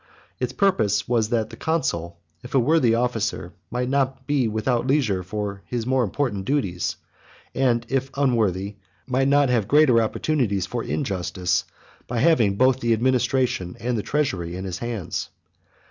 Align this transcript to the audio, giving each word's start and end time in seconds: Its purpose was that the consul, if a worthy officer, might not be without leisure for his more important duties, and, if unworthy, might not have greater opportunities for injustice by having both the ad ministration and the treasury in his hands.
Its 0.39 0.51
purpose 0.51 1.07
was 1.07 1.29
that 1.29 1.51
the 1.51 1.55
consul, 1.55 2.17
if 2.41 2.55
a 2.55 2.59
worthy 2.59 2.95
officer, 2.95 3.53
might 3.69 3.87
not 3.87 4.25
be 4.25 4.47
without 4.47 4.87
leisure 4.87 5.21
for 5.21 5.61
his 5.67 5.85
more 5.85 6.03
important 6.03 6.43
duties, 6.43 6.95
and, 7.53 7.85
if 7.87 8.09
unworthy, 8.17 8.77
might 9.05 9.27
not 9.27 9.49
have 9.49 9.67
greater 9.67 10.01
opportunities 10.01 10.65
for 10.65 10.83
injustice 10.83 11.65
by 12.07 12.17
having 12.17 12.55
both 12.55 12.79
the 12.79 12.93
ad 12.93 13.01
ministration 13.03 13.77
and 13.79 13.95
the 13.95 14.01
treasury 14.01 14.55
in 14.55 14.65
his 14.65 14.79
hands. 14.79 15.29